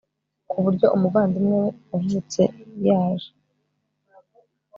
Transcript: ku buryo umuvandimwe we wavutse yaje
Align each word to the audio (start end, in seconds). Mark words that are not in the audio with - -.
ku 0.49 0.57
buryo 0.63 0.87
umuvandimwe 0.95 1.55
we 1.63 1.69
wavutse 1.91 2.41
yaje 2.85 3.31